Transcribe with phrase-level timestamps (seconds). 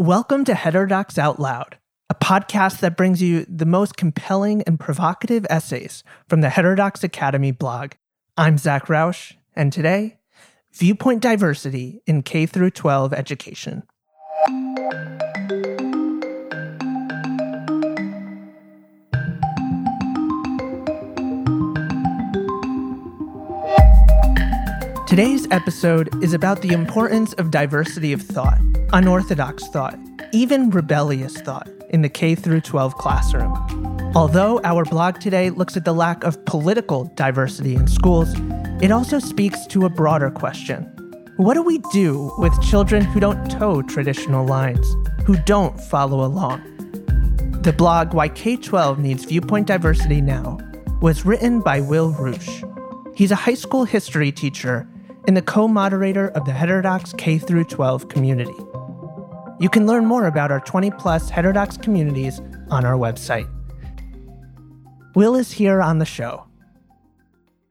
[0.00, 1.76] Welcome to Heterodox Out Loud,
[2.08, 7.50] a podcast that brings you the most compelling and provocative essays from the Heterodox Academy
[7.50, 7.94] blog.
[8.36, 10.20] I'm Zach Rausch, and today,
[10.72, 13.82] viewpoint diversity in K through 12 education.
[25.18, 28.60] Today's episode is about the importance of diversity of thought,
[28.92, 29.98] unorthodox thought,
[30.32, 33.52] even rebellious thought in the K through 12 classroom.
[34.14, 38.32] Although our blog today looks at the lack of political diversity in schools,
[38.80, 40.84] it also speaks to a broader question.
[41.36, 44.86] What do we do with children who don't toe traditional lines,
[45.24, 46.62] who don't follow along?
[47.62, 50.58] The blog Why K 12 Needs Viewpoint Diversity Now
[51.02, 52.62] was written by Will Roosh.
[53.16, 54.86] He's a high school history teacher
[55.28, 58.56] and the co-moderator of the Heterodox K through 12 community.
[59.60, 63.46] You can learn more about our 20 plus heterodox communities on our website.
[65.14, 66.46] Will is here on the show.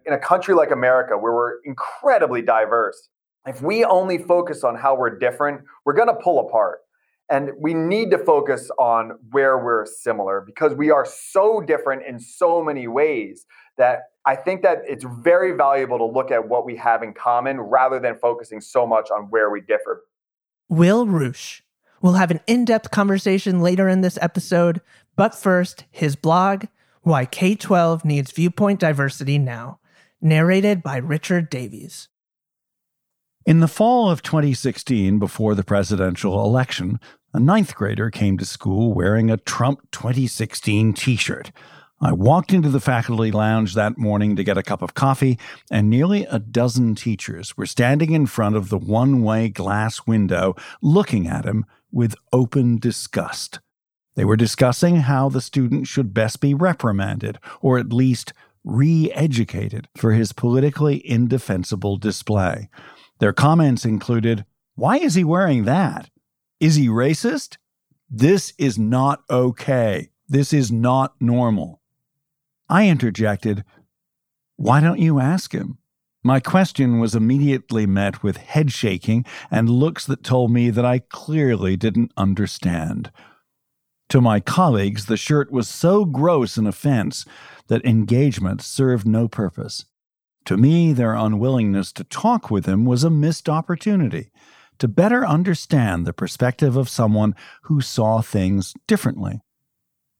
[0.05, 3.09] In a country like America, where we're incredibly diverse,
[3.47, 6.81] if we only focus on how we're different, we're going to pull apart.
[7.27, 12.19] And we need to focus on where we're similar because we are so different in
[12.19, 13.47] so many ways
[13.79, 17.61] that I think that it's very valuable to look at what we have in common
[17.61, 20.03] rather than focusing so much on where we differ.
[20.67, 21.61] Will Roosh.
[22.01, 24.81] We'll have an in depth conversation later in this episode,
[25.15, 26.65] but first, his blog,
[27.03, 29.79] Why K 12 Needs Viewpoint Diversity Now,
[30.19, 32.09] narrated by Richard Davies.
[33.45, 36.99] In the fall of 2016, before the presidential election,
[37.33, 41.53] a ninth grader came to school wearing a Trump 2016 t shirt.
[41.99, 45.39] I walked into the faculty lounge that morning to get a cup of coffee,
[45.71, 50.55] and nearly a dozen teachers were standing in front of the one way glass window
[50.79, 53.59] looking at him with open disgust.
[54.15, 58.31] They were discussing how the student should best be reprimanded, or at least
[58.63, 62.69] re educated, for his politically indefensible display.
[63.19, 66.11] Their comments included Why is he wearing that?
[66.59, 67.57] Is he racist?
[68.07, 70.09] This is not okay.
[70.29, 71.76] This is not normal.
[72.69, 73.63] I interjected,
[74.55, 75.77] Why don't you ask him?
[76.23, 80.99] My question was immediately met with head shaking and looks that told me that I
[80.99, 83.11] clearly didn't understand.
[84.09, 87.25] To my colleagues, the shirt was so gross an offense
[87.67, 89.85] that engagement served no purpose.
[90.45, 94.31] To me, their unwillingness to talk with him was a missed opportunity
[94.79, 99.41] to better understand the perspective of someone who saw things differently.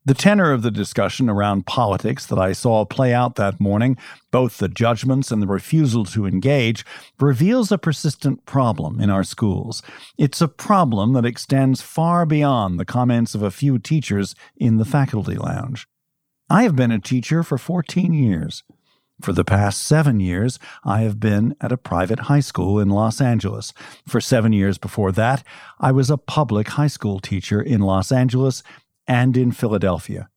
[0.07, 3.97] The tenor of the discussion around politics that I saw play out that morning,
[4.31, 6.85] both the judgments and the refusal to engage,
[7.19, 9.83] reveals a persistent problem in our schools.
[10.17, 14.85] It's a problem that extends far beyond the comments of a few teachers in the
[14.85, 15.89] faculty lounge.
[16.49, 18.63] I have been a teacher for 14 years.
[19.19, 23.19] For the past seven years, I have been at a private high school in Los
[23.19, 23.73] Angeles.
[24.07, 25.43] For seven years before that,
[25.81, 28.63] I was a public high school teacher in Los Angeles
[29.07, 30.29] and in Philadelphia.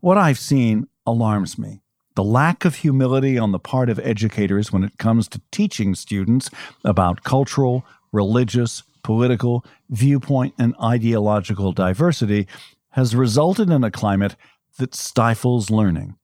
[0.00, 1.82] What I've seen alarms me.
[2.16, 6.50] The lack of humility on the part of educators when it comes to teaching students
[6.84, 12.46] about cultural, religious, political, viewpoint, and ideological diversity
[12.90, 14.36] has resulted in a climate
[14.78, 16.16] that stifles learning.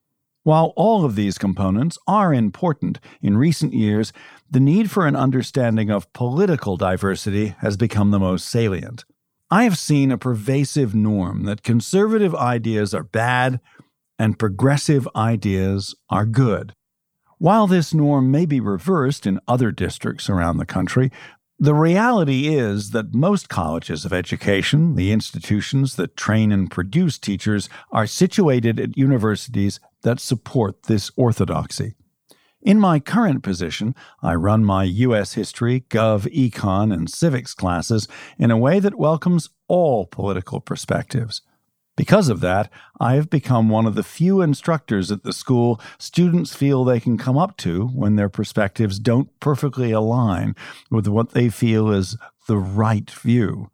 [0.43, 4.13] While all of these components are important, in recent years,
[4.49, 9.05] the need for an understanding of political diversity has become the most salient.
[9.51, 13.61] I have seen a pervasive norm that conservative ideas are bad
[14.19, 16.73] and progressive ideas are good.
[17.39, 21.13] While this norm may be reversed in other districts around the country,
[21.61, 27.69] the reality is that most colleges of education, the institutions that train and produce teachers,
[27.93, 31.95] are situated at universities that support this orthodoxy.
[32.63, 35.35] In my current position, I run my U.S.
[35.35, 38.09] history, Gov, Econ, and civics classes
[38.39, 41.43] in a way that welcomes all political perspectives.
[41.97, 42.71] Because of that,
[43.01, 47.17] I have become one of the few instructors at the school students feel they can
[47.17, 50.55] come up to when their perspectives don't perfectly align
[50.91, 53.71] with what they feel is the right view.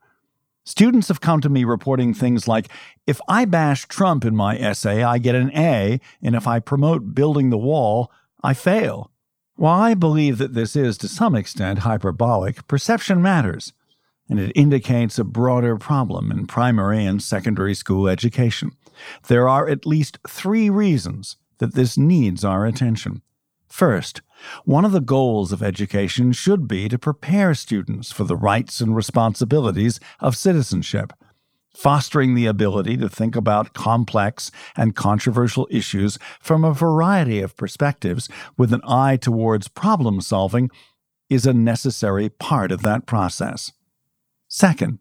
[0.64, 2.68] Students have come to me reporting things like
[3.08, 7.14] if I bash Trump in my essay, I get an A, and if I promote
[7.14, 8.12] building the wall,
[8.42, 9.10] I fail.
[9.56, 13.72] While I believe that this is, to some extent, hyperbolic, perception matters,
[14.28, 18.72] and it indicates a broader problem in primary and secondary school education.
[19.28, 23.22] There are at least three reasons that this needs our attention.
[23.68, 24.22] First,
[24.64, 28.96] one of the goals of education should be to prepare students for the rights and
[28.96, 31.12] responsibilities of citizenship,
[31.74, 38.28] fostering the ability to think about complex and controversial issues from a variety of perspectives
[38.56, 40.70] with an eye towards problem solving
[41.30, 43.72] is a necessary part of that process.
[44.48, 44.98] Second,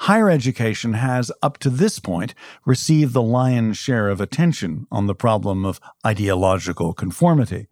[0.00, 2.34] higher education has, up to this point,
[2.66, 7.68] received the lion's share of attention on the problem of ideological conformity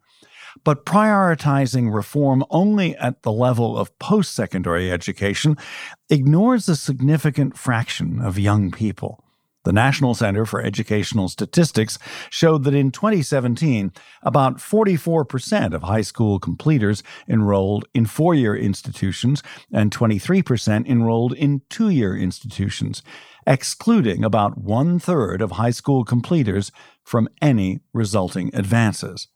[0.64, 5.56] but prioritizing reform only at the level of post secondary education
[6.08, 9.24] ignores a significant fraction of young people.
[9.64, 11.98] The National Center for Educational Statistics
[12.30, 13.92] showed that in 2017,
[14.22, 21.60] about 44% of high school completers enrolled in four year institutions and 23% enrolled in
[21.68, 23.02] two year institutions,
[23.46, 26.72] excluding about one third of high school completers
[27.04, 29.28] from any resulting advances.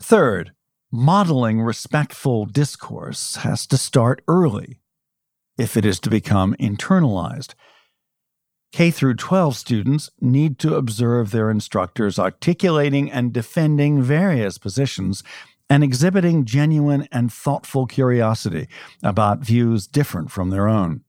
[0.00, 0.52] Third,
[0.92, 4.80] modeling respectful discourse has to start early
[5.58, 7.54] if it is to become internalized.
[8.70, 15.24] K through 12 students need to observe their instructors articulating and defending various positions
[15.68, 18.68] and exhibiting genuine and thoughtful curiosity
[19.02, 21.02] about views different from their own.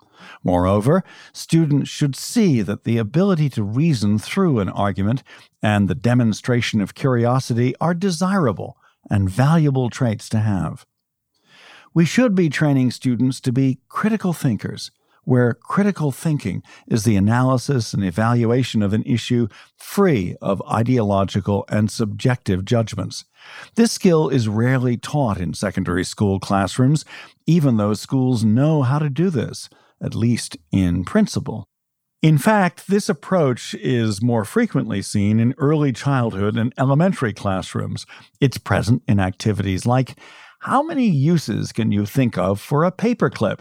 [0.44, 5.24] Moreover, students should see that the ability to reason through an argument
[5.62, 8.77] and the demonstration of curiosity are desirable
[9.10, 10.86] and valuable traits to have.
[11.94, 14.92] We should be training students to be critical thinkers,
[15.24, 21.92] where critical thinking is the analysis and evaluation of an issue free of ideological and
[21.92, 23.25] subjective judgments.
[23.75, 27.06] This skill is rarely taught in secondary school classrooms,
[27.45, 29.69] even though schools know how to do this,
[30.01, 31.66] at least in principle.
[32.22, 38.06] In fact, this approach is more frequently seen in early childhood and elementary classrooms.
[38.42, 40.18] It's present in activities like
[40.63, 43.60] how many uses can you think of for a paperclip?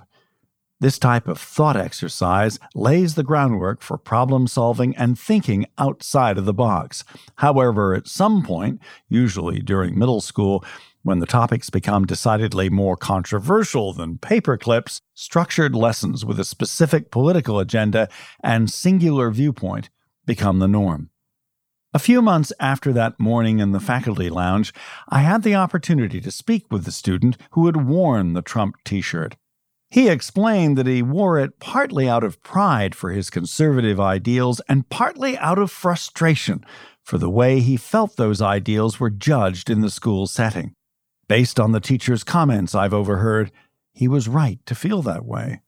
[0.81, 6.45] This type of thought exercise lays the groundwork for problem solving and thinking outside of
[6.45, 7.05] the box.
[7.37, 10.65] However, at some point, usually during middle school,
[11.09, 17.59] when the topics become decidedly more controversial than paperclips, structured lessons with a specific political
[17.59, 18.11] agenda
[18.45, 19.89] and singular viewpoint
[20.27, 21.09] become the norm.
[21.95, 24.75] A few months after that morning in the faculty lounge,
[25.09, 29.01] I had the opportunity to speak with the student who had worn the Trump t
[29.01, 29.35] shirt.
[29.89, 34.91] He explained that he wore it partly out of pride for his conservative ideals and
[34.91, 36.63] partly out of frustration
[37.03, 40.75] for the way he felt those ideals were judged in the school setting.
[41.29, 43.53] Based on the teacher's comments I've overheard,
[43.93, 45.61] he was right to feel that way.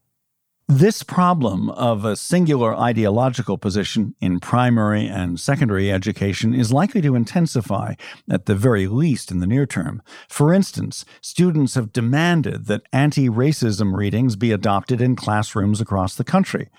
[0.66, 7.16] This problem of a singular ideological position in primary and secondary education is likely to
[7.16, 7.94] intensify,
[8.30, 10.00] at the very least in the near term.
[10.28, 16.24] For instance, students have demanded that anti racism readings be adopted in classrooms across the
[16.24, 16.70] country.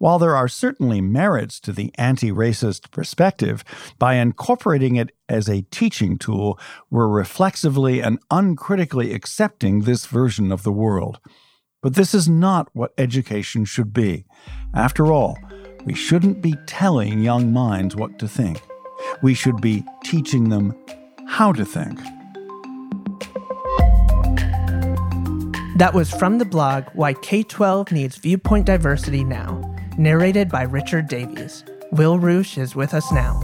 [0.00, 3.62] While there are certainly merits to the anti racist perspective,
[3.98, 6.58] by incorporating it as a teaching tool,
[6.88, 11.20] we're reflexively and uncritically accepting this version of the world.
[11.82, 14.24] But this is not what education should be.
[14.74, 15.36] After all,
[15.84, 18.62] we shouldn't be telling young minds what to think.
[19.22, 20.74] We should be teaching them
[21.28, 22.00] how to think.
[25.76, 29.60] That was from the blog Why K 12 Needs Viewpoint Diversity Now
[30.00, 31.62] narrated by Richard Davies.
[31.92, 33.38] Will Roosh is with us now.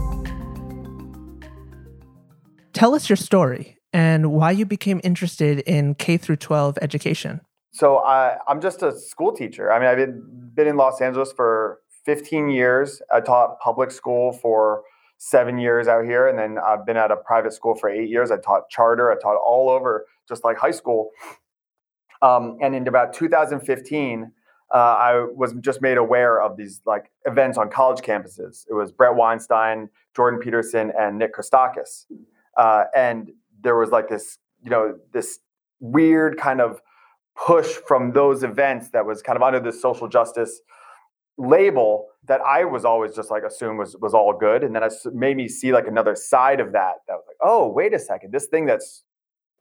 [2.73, 7.43] Tell us your story and why you became interested in K through 12 education.
[7.73, 9.71] So I, I'm just a school teacher.
[9.71, 10.23] I mean, I've been,
[10.55, 13.03] been in Los Angeles for 15 years.
[13.13, 14.83] I taught public school for
[15.19, 18.31] seven years out here, and then I've been at a private school for eight years.
[18.31, 19.11] I taught charter.
[19.11, 21.11] I taught all over, just like high school.
[22.23, 24.33] Um, and in about 2015,
[24.75, 28.65] uh, I was just made aware of these like events on college campuses.
[28.69, 32.07] It was Bret Weinstein, Jordan Peterson, and Nick Christakis,
[32.57, 33.31] uh, and
[33.63, 35.39] there was like this, you know, this
[35.81, 36.81] weird kind of
[37.37, 40.61] push from those events that was kind of under this social justice
[41.39, 44.93] label that I was always just like assumed was was all good, and then it
[45.13, 46.95] made me see like another side of that.
[47.07, 49.05] That was like, oh, wait a second, this thing that's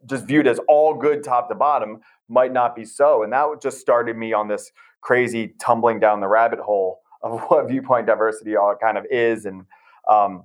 [0.08, 3.80] just viewed as all good top to bottom might not be so, and that just
[3.80, 4.72] started me on this
[5.06, 9.66] crazy tumbling down the rabbit hole of what viewpoint diversity all kind of is and
[10.10, 10.44] um,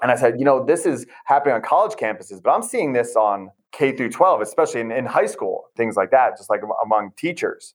[0.00, 3.16] and I said, you know, this is happening on college campuses, but I'm seeing this
[3.16, 7.12] on K through 12, especially in, in high school, things like that, just like among
[7.18, 7.74] teachers.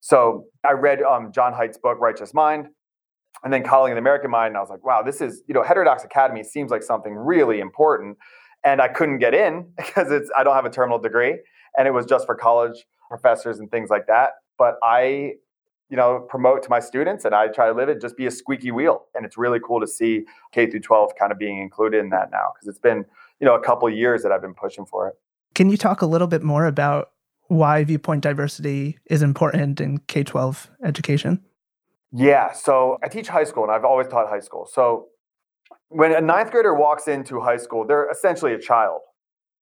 [0.00, 2.68] So I read um, Jon Haidt's book, Righteous Mind,
[3.42, 4.48] and then Coddling the American Mind.
[4.48, 7.60] And I was like, wow, this is, you know, Heterodox Academy seems like something really
[7.60, 8.18] important.
[8.64, 11.38] and I couldn't get in because it's I don't have a terminal degree,
[11.78, 14.30] and it was just for college professors and things like that.
[14.58, 15.34] But I,
[15.90, 18.00] you know, promote to my students, and I try to live it.
[18.00, 21.32] Just be a squeaky wheel, and it's really cool to see K through 12 kind
[21.32, 23.04] of being included in that now because it's been
[23.40, 25.14] you know a couple years that I've been pushing for it.
[25.54, 27.10] Can you talk a little bit more about
[27.48, 31.42] why viewpoint diversity is important in K 12 education?
[32.12, 34.68] Yeah, so I teach high school and I've always taught high school.
[34.72, 35.06] So
[35.88, 39.00] when a ninth grader walks into high school, they're essentially a child.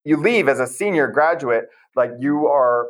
[0.04, 1.64] You leave as a senior graduate,
[1.96, 2.88] like you are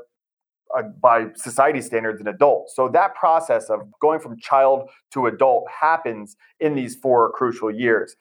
[1.00, 2.70] by society standards an adult.
[2.70, 8.16] So that process of going from child to adult happens in these four crucial years.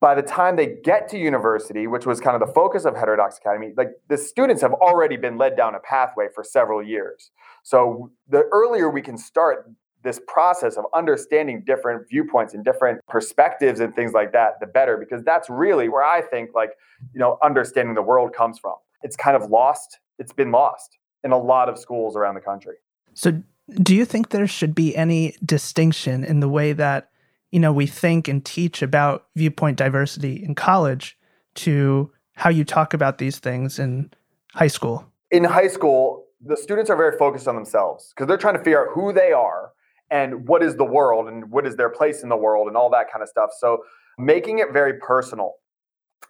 [0.00, 3.36] By the time they get to university, which was kind of the focus of Heterodox
[3.36, 7.30] Academy, like the students have already been led down a pathway for several years.
[7.64, 9.70] So the earlier we can start
[10.02, 14.96] this process of understanding different viewpoints and different perspectives and things like that, the better,
[14.96, 16.70] because that's really where I think like,
[17.12, 18.76] you know, understanding the world comes from.
[19.02, 19.98] It's kind of lost.
[20.18, 22.76] It's been lost in a lot of schools around the country.
[23.14, 23.42] So
[23.82, 27.10] do you think there should be any distinction in the way that,
[27.50, 31.18] you know, we think and teach about viewpoint diversity in college
[31.56, 34.10] to how you talk about these things in
[34.54, 35.04] high school?
[35.30, 38.88] In high school, the students are very focused on themselves because they're trying to figure
[38.88, 39.72] out who they are
[40.10, 42.90] and what is the world and what is their place in the world and all
[42.90, 43.50] that kind of stuff.
[43.58, 43.84] So
[44.18, 45.54] making it very personal.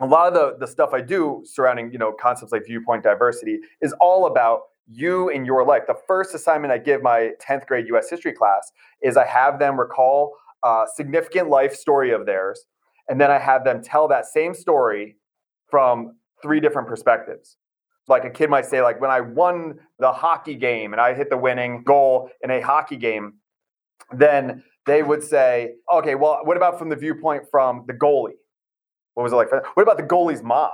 [0.00, 3.58] A lot of the, the stuff I do surrounding, you know, concepts like viewpoint diversity
[3.80, 5.82] is all about you in your life.
[5.86, 9.78] The first assignment I give my 10th grade US history class is I have them
[9.78, 12.66] recall a significant life story of theirs,
[13.08, 15.16] and then I have them tell that same story
[15.70, 17.56] from three different perspectives.
[18.08, 21.30] Like a kid might say, like when I won the hockey game and I hit
[21.30, 23.34] the winning goal in a hockey game,
[24.12, 28.32] then they would say, okay, well, what about from the viewpoint from the goalie?
[29.14, 29.50] What was it like?
[29.50, 30.70] What about the goalie's mom?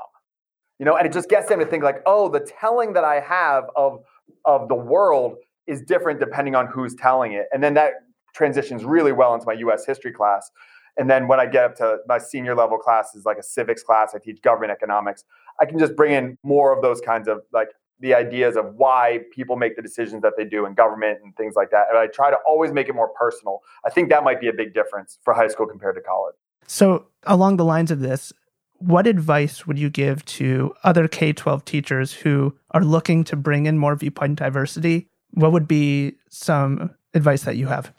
[0.79, 3.21] You know, and it just gets them to think like, oh, the telling that I
[3.21, 4.01] have of
[4.45, 7.47] of the world is different depending on who's telling it.
[7.53, 7.95] And then that
[8.35, 10.51] transitions really well into my US history class.
[10.97, 14.15] And then when I get up to my senior level classes, like a civics class,
[14.15, 15.25] I teach government economics,
[15.61, 17.69] I can just bring in more of those kinds of like
[18.01, 21.55] the ideas of why people make the decisions that they do in government and things
[21.55, 21.87] like that.
[21.89, 23.61] And I try to always make it more personal.
[23.85, 26.35] I think that might be a big difference for high school compared to college.
[26.67, 28.33] So, along the lines of this,
[28.79, 33.67] what advice would you give to other K 12 teachers who are looking to bring
[33.67, 35.09] in more viewpoint diversity?
[35.33, 37.93] What would be some advice that you have?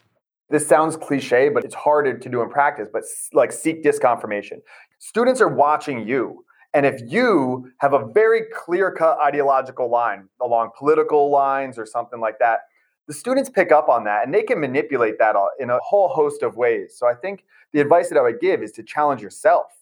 [0.50, 4.60] This sounds cliche, but it's harder to do in practice, but like seek disconfirmation.
[4.98, 6.44] Students are watching you.
[6.74, 12.20] And if you have a very clear cut ideological line along political lines or something
[12.20, 12.60] like that,
[13.06, 16.08] the students pick up on that and they can manipulate that uh, in a whole
[16.08, 16.94] host of ways.
[16.96, 19.77] So I think the advice that I would give is to challenge yourself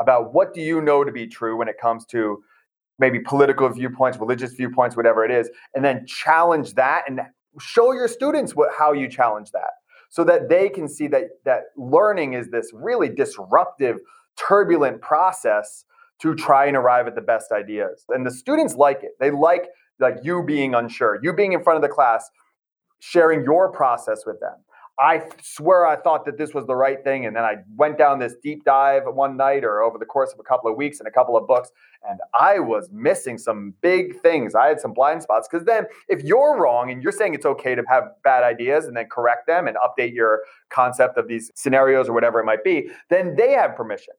[0.00, 2.42] about what do you know to be true when it comes to
[2.98, 7.20] maybe political viewpoints, religious viewpoints, whatever it is, and then challenge that and
[7.60, 9.70] show your students what, how you challenge that
[10.10, 13.96] so that they can see that that learning is this really disruptive
[14.36, 15.84] turbulent process
[16.20, 18.04] to try and arrive at the best ideas.
[18.08, 19.12] And the students like it.
[19.20, 19.66] They like
[19.98, 22.30] like you being unsure, you being in front of the class,
[23.00, 24.54] sharing your process with them.
[24.98, 27.26] I swear I thought that this was the right thing.
[27.26, 30.40] And then I went down this deep dive one night or over the course of
[30.40, 31.70] a couple of weeks and a couple of books,
[32.08, 34.54] and I was missing some big things.
[34.54, 35.48] I had some blind spots.
[35.50, 38.96] Because then, if you're wrong and you're saying it's okay to have bad ideas and
[38.96, 42.88] then correct them and update your concept of these scenarios or whatever it might be,
[43.10, 44.14] then they have permission.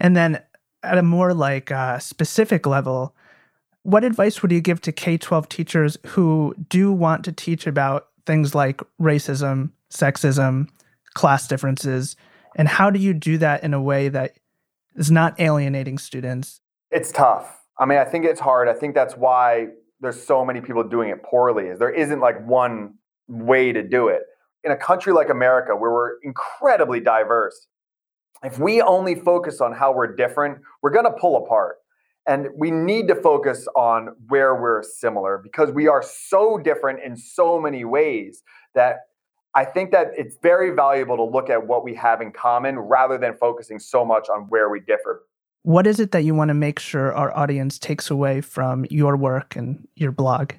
[0.00, 0.42] And then
[0.82, 3.14] at a more like uh, specific level,
[3.82, 8.08] what advice would you give to K 12 teachers who do want to teach about
[8.26, 10.68] things like racism, sexism,
[11.14, 12.16] class differences?
[12.56, 14.36] And how do you do that in a way that
[14.94, 16.60] is not alienating students?
[16.90, 17.62] It's tough.
[17.78, 18.68] I mean, I think it's hard.
[18.68, 19.68] I think that's why
[20.00, 21.66] there's so many people doing it poorly.
[21.66, 22.94] Is there isn't like one
[23.28, 24.22] way to do it.
[24.64, 27.66] In a country like America, where we're incredibly diverse,
[28.42, 31.76] if we only focus on how we're different, we're going to pull apart.
[32.26, 37.16] And we need to focus on where we're similar because we are so different in
[37.16, 38.42] so many ways
[38.74, 38.98] that
[39.56, 43.16] I think that it's very valuable to look at what we have in common rather
[43.16, 45.24] than focusing so much on where we differ.
[45.62, 49.16] What is it that you want to make sure our audience takes away from your
[49.16, 50.52] work and your blog?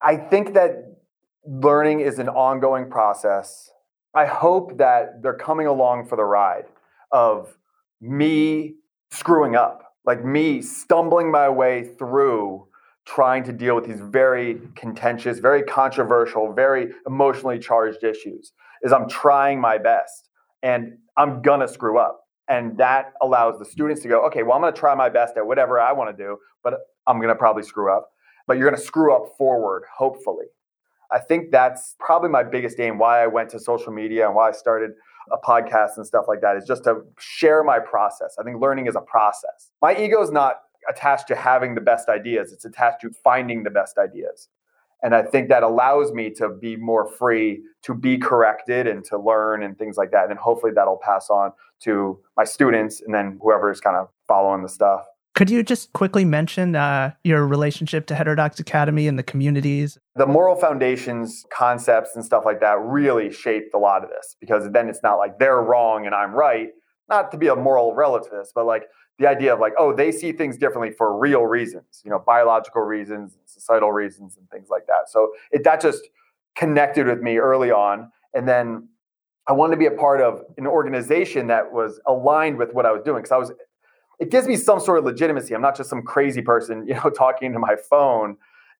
[0.00, 0.96] I think that
[1.44, 3.70] learning is an ongoing process.
[4.14, 6.64] I hope that they're coming along for the ride
[7.12, 7.54] of
[8.00, 8.76] me
[9.10, 12.66] screwing up, like me stumbling my way through
[13.14, 18.52] trying to deal with these very contentious, very controversial, very emotionally charged issues.
[18.82, 20.28] Is I'm trying my best
[20.62, 22.24] and I'm gonna screw up.
[22.48, 25.46] And that allows the students to go, okay, well, I'm to try my best at
[25.46, 26.74] whatever I want to do, but
[27.06, 28.10] I'm to probably screw up.
[28.46, 30.46] But you're to screw up forward, hopefully.
[31.12, 34.48] I think that's probably my biggest aim why I went to social media and why
[34.48, 34.92] I started
[35.32, 38.36] a podcast and stuff like that is just to share my process.
[38.38, 39.70] I think learning is a process.
[39.82, 40.56] My ego is not
[40.88, 44.48] attached to having the best ideas, it's attached to finding the best ideas.
[45.02, 49.18] And I think that allows me to be more free to be corrected and to
[49.18, 50.28] learn and things like that.
[50.30, 54.68] And hopefully that'll pass on to my students and then whoever's kind of following the
[54.68, 55.02] stuff.
[55.34, 59.96] Could you just quickly mention uh, your relationship to Heterodox Academy and the communities?
[60.16, 64.70] The moral foundations, concepts, and stuff like that really shaped a lot of this because
[64.72, 66.68] then it's not like they're wrong and I'm right.
[67.08, 68.84] Not to be a moral relativist, but like
[69.20, 72.80] the idea of like, oh, they see things differently for real reasons, you know, biological
[72.80, 75.08] reasons, societal reasons, and things like that.
[75.08, 76.08] So it, that just
[76.56, 78.10] connected with me early on.
[78.32, 78.88] And then
[79.46, 82.92] I wanted to be a part of an organization that was aligned with what I
[82.92, 83.52] was doing because I was.
[84.18, 85.54] It gives me some sort of legitimacy.
[85.54, 88.36] I'm not just some crazy person, you know, talking to my phone.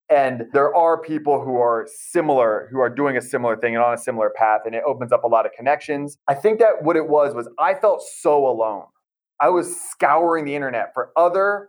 [0.08, 3.94] And there are people who are similar, who are doing a similar thing and on
[3.94, 6.18] a similar path, and it opens up a lot of connections.
[6.28, 8.84] I think that what it was was I felt so alone.
[9.40, 11.68] I was scouring the internet for other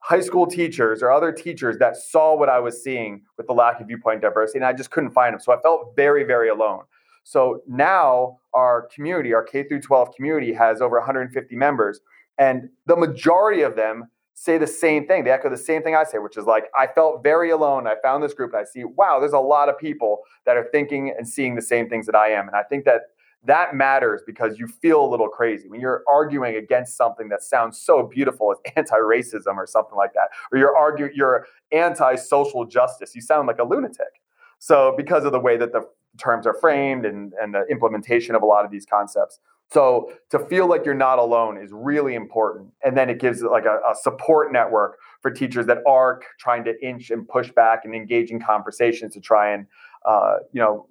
[0.00, 3.80] high school teachers or other teachers that saw what I was seeing with the lack
[3.80, 5.40] of viewpoint diversity, and I just couldn't find them.
[5.40, 6.82] So I felt very, very alone.
[7.24, 12.00] So now our community, our K through 12 community, has over 150 members,
[12.38, 15.22] and the majority of them say the same thing.
[15.22, 17.86] They echo the same thing I say, which is like, I felt very alone.
[17.86, 20.66] I found this group and I see, wow, there's a lot of people that are
[20.72, 22.48] thinking and seeing the same things that I am.
[22.48, 23.02] And I think that
[23.44, 25.68] that matters because you feel a little crazy.
[25.68, 30.28] When you're arguing against something that sounds so beautiful as anti-racism or something like that
[30.50, 34.20] or you're arguing you're anti-social justice you sound like a lunatic.
[34.58, 38.42] So because of the way that the terms are framed and, and the implementation of
[38.42, 39.40] a lot of these concepts.
[39.70, 42.68] So to feel like you're not alone is really important.
[42.84, 46.86] And then it gives like a, a support network for teachers that are trying to
[46.86, 49.66] inch and push back and engage in conversations to try and
[50.04, 50.88] uh, you know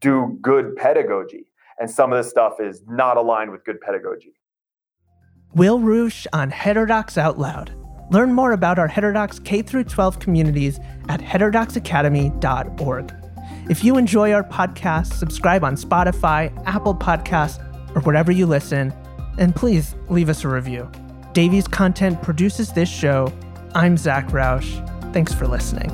[0.00, 1.46] do good pedagogy
[1.80, 4.34] and some of this stuff is not aligned with good pedagogy.
[5.54, 7.74] Will Roush on Heterodox Out Loud.
[8.10, 13.14] Learn more about our heterodox K 12 communities at heterodoxacademy.org.
[13.70, 17.62] If you enjoy our podcast, subscribe on Spotify, Apple Podcasts,
[17.94, 18.92] or wherever you listen,
[19.38, 20.90] and please leave us a review.
[21.32, 23.32] Davies Content produces this show.
[23.74, 24.80] I'm Zach Rausch.
[25.12, 25.90] Thanks for listening.